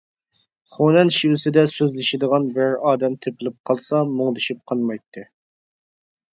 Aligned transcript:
خۇنەن 0.77 1.11
شېۋىسىدە 1.17 1.65
سۆزلىشىدىغان 1.73 2.49
بىرەر 2.57 2.75
ئادەم 2.93 3.19
تېپىلىپ 3.27 3.61
قالسا 3.71 4.03
مۇڭدىشىپ 4.17 4.67
قانمايتتى. 4.73 5.29